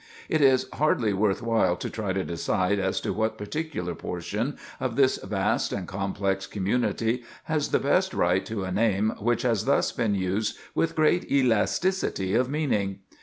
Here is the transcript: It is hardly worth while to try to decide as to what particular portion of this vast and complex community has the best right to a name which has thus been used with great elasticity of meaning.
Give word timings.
It 0.29 0.41
is 0.41 0.65
hardly 0.73 1.13
worth 1.13 1.43
while 1.43 1.75
to 1.75 1.87
try 1.87 2.11
to 2.11 2.23
decide 2.23 2.79
as 2.79 2.99
to 3.01 3.13
what 3.13 3.37
particular 3.37 3.93
portion 3.93 4.57
of 4.79 4.95
this 4.95 5.17
vast 5.17 5.71
and 5.71 5.87
complex 5.87 6.47
community 6.47 7.21
has 7.43 7.69
the 7.69 7.77
best 7.77 8.11
right 8.11 8.43
to 8.47 8.63
a 8.63 8.71
name 8.71 9.13
which 9.19 9.43
has 9.43 9.65
thus 9.65 9.91
been 9.91 10.15
used 10.15 10.57
with 10.73 10.95
great 10.95 11.31
elasticity 11.31 12.33
of 12.33 12.49
meaning. 12.49 13.01